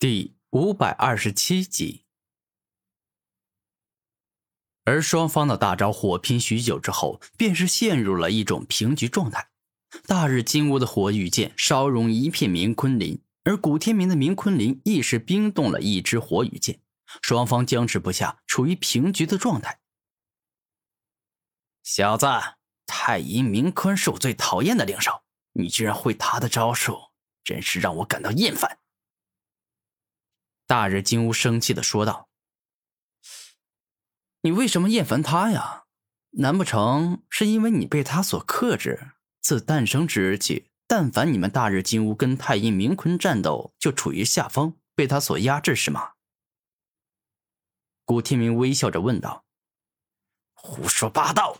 [0.00, 2.04] 第五百二十七集。
[4.84, 9.48] 而双方的大招火拼许久之后，便是陷入了一种平局状态。
[10.06, 16.80] 大日金乌的火羽剑烧融一片冥坤林，而古天明的冥坤林亦是冰冻了一支火羽剑，
[17.20, 19.80] 双方僵持不下，处于平局的状态。
[21.82, 22.28] 小子，
[22.86, 26.96] 太阴冥坤是我最讨厌的灵兽，你居然会他的招数，
[27.42, 28.78] 真是让我感到厌烦。
[30.68, 32.28] 大日金乌生气的说道
[34.42, 35.84] ：“你为什么厌烦他呀？
[36.32, 39.12] 难不成是因为你被他所克制？
[39.40, 46.10] 自诞生之日起，但凡你们大日金乌跟太阴冥坤战斗，就处于下风，被他所压制，是吗？”
[48.04, 49.46] 古天明微笑着问道
[50.52, 51.56] ：“胡说八道！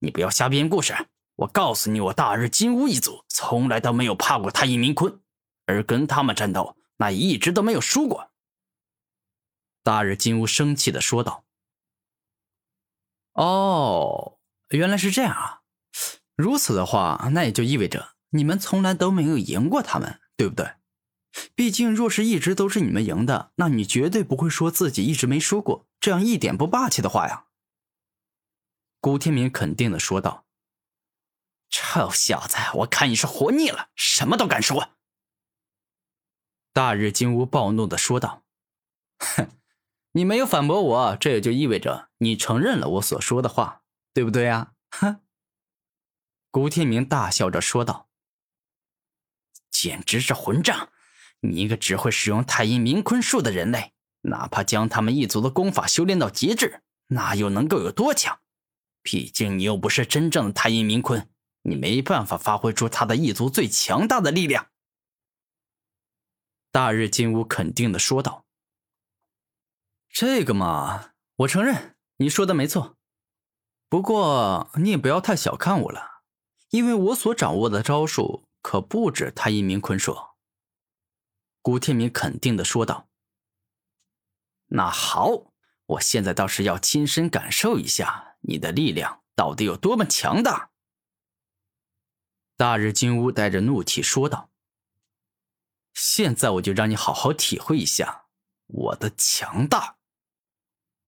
[0.00, 0.92] 你不要瞎编故事！
[1.36, 5.20] 我告诉你，我大日金乌一族从来都没有怕过太阴冥坤，
[5.66, 8.30] 而跟他们战斗，那一直都没有输过。”
[9.82, 11.44] 大日金乌生气的说道
[13.34, 15.62] ：“哦，原来是这样啊！
[16.36, 20.74] 如此的话，那也就意味着你们从来都没有赢过他们，对不对？
[21.54, 27.46] 毕竟，若是一直都是你们赢的，那你绝对不会说自己一直没输过这样一点不霸气的话呀。”
[29.00, 30.46] 古天明肯定的说道
[31.68, 34.90] ：“臭小子，我看你是活腻了，什么都敢说。”
[36.72, 38.44] 大日金乌暴怒的说道
[39.18, 39.50] ：“哼！”
[40.14, 43.82] 你没有反驳我，这也就意味着你承认了我所说的话，
[44.12, 44.74] 对不对呀？
[44.90, 45.20] 哼！
[46.50, 48.10] 古天明大笑着说道
[49.72, 50.90] ：“简直是混账！
[51.40, 58.38] 你一个只会使用太阴冥坤术的人类，哪怕将他们一族的功法修炼到极致，那又能够有多强？
[59.02, 61.26] 毕竟你又不是真正的太阴冥坤，
[61.62, 64.68] 你没办法发挥出他的一族最强大的力量。”
[66.70, 68.41] 大日金乌肯定的说道。
[70.12, 72.98] 这个嘛，我承认你说的没错。
[73.88, 76.22] 不过你也不要太小看我了，
[76.68, 80.14] 因为我所掌握的招数可不止他一名坤术。
[81.62, 83.08] 古天明肯定的说道
[84.68, 85.52] ：“那好，
[85.86, 90.72] 我现在倒是要亲身感受一下你的力量到底有多么强大。”
[92.58, 94.50] 大日金乌带着怒气说道
[95.94, 98.26] ：“现在我就让你好好体会一下
[98.66, 99.96] 我的强大。”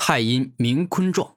[0.00, 1.36] 太阴冥坤状，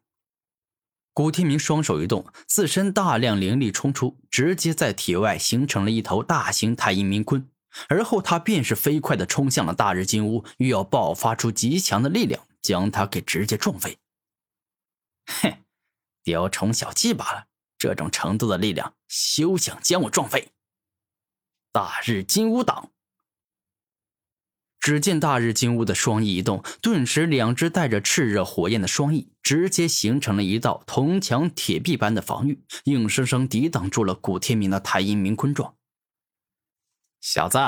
[1.13, 7.49] 古天明双手一动，自身大量灵力冲出，直接在体外形成了一头大型太阴冥坤。
[7.89, 13.97] 而后他便是飞快的冲向了大日金乌，欲要爆发出极强的力量，将他给直接撞飞。
[15.25, 15.57] 哼，
[16.23, 17.47] 雕虫小技罢了，
[17.79, 20.49] 这种程度的力量，休想将我撞飞！
[21.71, 22.91] 大日金乌挡。
[24.81, 35.75] 只见大日金乌的双翼一动，顿时两只带着炽热火焰的双翼直接形成了一道铜墙铁壁般的防御，硬生生抵挡住了古天明的太阴冥坤状。
[37.21, 37.59] 小子，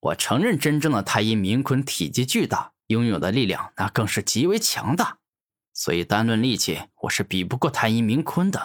[0.00, 5.18] 我承认，真正的太阴冥坤体积巨大，拥有的力量那更是极为强大，
[5.72, 8.60] 所以单论力气，我是比不过太阴冥坤的。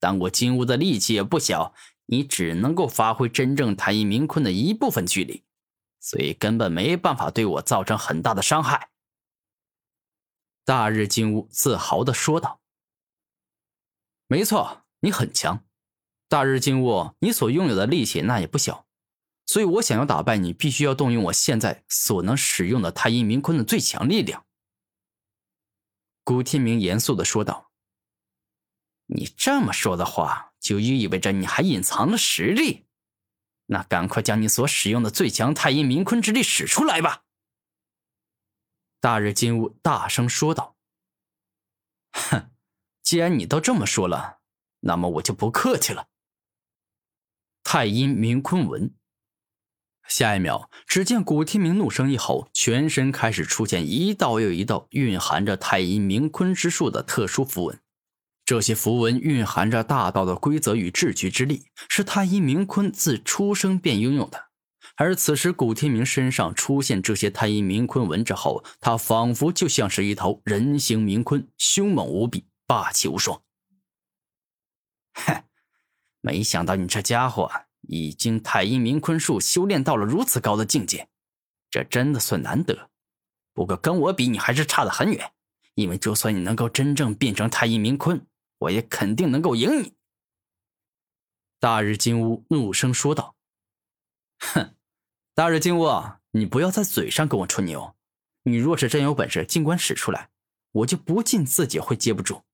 [0.00, 1.72] 但我金乌的力气也不小，
[2.06, 5.44] 你只能够发挥真正太阴冥坤的一部分巨力。
[6.08, 8.88] 所以根本没办法对我造成很大的伤害。”
[10.64, 12.62] 大日金乌自豪的说道。
[14.26, 15.66] “没错，你很强，
[16.26, 18.86] 大日金乌，你所拥有的力气那也不小。
[19.44, 24.46] 所以，我想要打败你，必须要动用我现在所能使用的太阴冥坤的最强力量。”
[26.24, 27.70] 古天明严肃的说道。
[29.12, 32.86] “你这么说的话，就意味着你还隐藏了实力。”
[33.70, 37.24] 那赶快将你所使用的最强太阴冥坤之力使出来吧！”
[39.00, 40.76] 大日金乌大声说道。
[42.12, 42.50] “哼，
[43.02, 44.40] 既然你都这么说了，
[44.80, 46.08] 那么我就不客气了。”
[47.62, 48.94] 太阴冥坤纹。
[50.08, 57.82] 下一秒，只见古天明怒声一吼，全身开始出现一道又一道蕴含着太阴冥坤之术的特殊符文。
[58.48, 64.42] 这些符文蕴含着大道的规则与秩序之力，是太阴冥坤自出生便拥有的。
[64.96, 73.38] 而此时，古天明身上出现这些太阴冥坤纹之后，他仿佛就像是一头人形冥坤，凶猛无比，霸气无双。
[75.12, 75.44] 哼，
[76.22, 77.52] 没想到你这家伙
[77.82, 81.06] 已经太阴冥坤术修炼到了如此高的境界，
[81.70, 82.88] 这真的算难得。
[83.52, 85.32] 不过跟我比，你还是差得很远，
[85.74, 88.26] 因为就算你能够真正变成太阴冥坤，
[88.58, 89.94] 我也肯定能够赢你。”
[91.60, 93.36] 大日金乌怒声说道。
[94.38, 94.76] “哼，
[95.34, 95.88] 大日金乌，
[96.30, 97.96] 你不要在嘴上跟我吹牛。
[98.44, 100.30] 你若是真有本事，尽管使出来，
[100.70, 102.44] 我就不信自己会接不住。”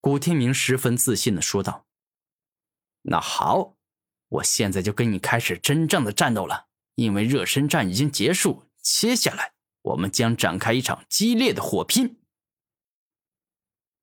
[0.00, 1.86] 古天明十分自信的说道。
[3.02, 3.76] “那好，
[4.28, 6.66] 我现在就跟你开始真正的战斗了。
[6.94, 9.52] 因为热身战已经结束，接下来
[9.82, 12.18] 我们将展开一场激烈的火拼。”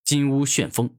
[0.04, 0.96] 金乌旋风。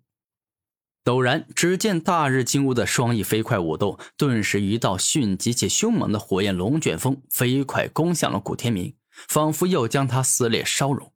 [1.05, 8.97] 陡然，只见大日金乌的双翼飞快舞动，顿时一道迅疾且凶猛的火焰龙卷风飞快攻向了古天明，
[9.29, 11.13] 仿佛要将他撕裂烧融。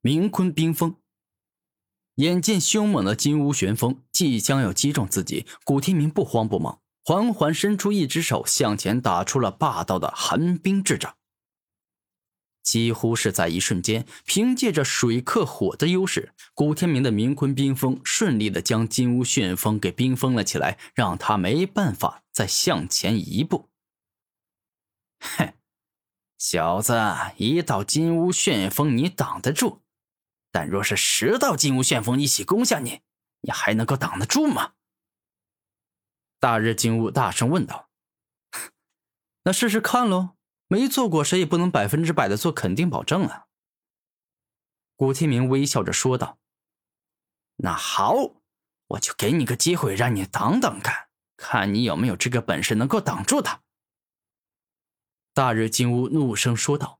[0.00, 0.96] 明坤冰封。
[2.16, 11.16] 眼见凶猛的金乌旋风即将要击中自己，古天明不慌不忙，缓缓伸出一只手向前打出了霸道的寒冰之掌。
[12.64, 23.68] 几乎是在一瞬间，凭借着水克火的优势，古天明的冥坤冰封顺利的将金乌旋风给冰封了起来，让他没办法再向前一步。
[25.20, 25.52] 哼，
[26.38, 26.98] 小子，
[27.36, 29.82] 一道金乌旋风你挡得住，
[30.50, 33.02] 但若是十道金乌旋风一起攻向你，
[33.42, 34.72] 你还能够挡得住吗？
[36.40, 37.90] 大日金乌大声问道
[39.44, 40.30] ：“那试试看喽。”
[40.74, 43.44] 没做过，谁也不能百分之百的做肯定保证啊。
[44.96, 46.38] 古天明微笑着说道
[47.58, 48.16] ：“那好，
[48.88, 51.06] 我就给你个机会，让你挡挡看，
[51.36, 53.60] 看你有没有这个本事能够挡住他。”
[55.32, 56.98] 大日金乌怒声说道。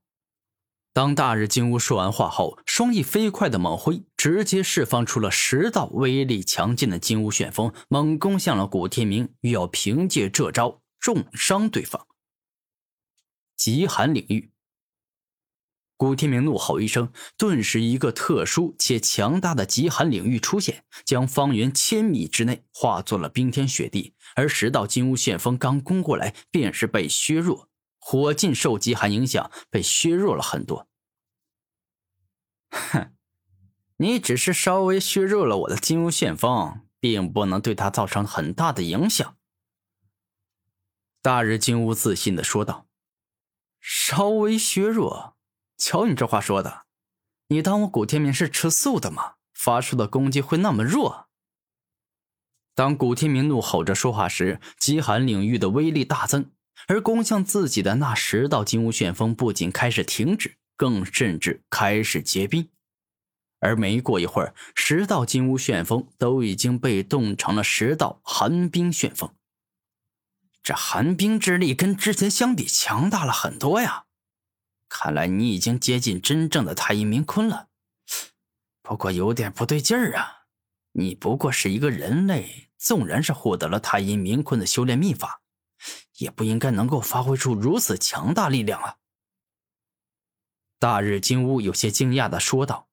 [0.93, 12.07] 当大日金乌说完话后，双翼飞快的猛挥，直接释放出了十道威力强劲的金乌旋风，猛攻向了古天明，欲要凭借这招重伤对方。
[13.55, 14.51] 极寒领域，
[15.97, 24.13] 古天明怒吼一声，顿时一个特殊且强大的极寒领域出现，将方圆千米之内化作了冰天雪地。
[24.35, 30.89] 而十道金乌旋风刚攻过来，便是被削弱，火劲受极寒影响，被削弱了很多。
[32.69, 33.13] 哼，
[33.95, 39.37] 你只是稍微削弱了我的金乌旋风，并不能对他造成很大的影响。
[41.21, 42.85] 大日金乌自信的说道。
[43.87, 45.35] 稍微削弱，
[45.77, 46.85] 瞧你这话说的，
[47.49, 49.33] 你当我古天明是吃素的吗？
[49.53, 51.27] 发出的攻击会那么弱？
[52.73, 56.49] 当古天明怒吼着说话时，极寒领域的威力大增，
[56.87, 62.67] 而攻向自己的那十道金乌旋风不仅开始停止，更甚至开始结冰。
[63.59, 69.31] 而没过一会儿，十道金乌旋风都已经被冻成了十道寒冰旋风。
[70.65, 74.05] 这寒冰之力跟之前相比强大了很多呀，
[74.89, 77.67] 看来你已经接近真正的太阴明坤了。
[78.81, 80.47] 不过有点不对劲儿啊，
[80.93, 85.43] 你不过是一个人类，纵然是获得了太阴明坤的修炼秘法，
[86.17, 88.95] 也不应该能够发挥出如此强大力量啊。
[90.79, 92.89] 大日金乌有些惊讶的说道：“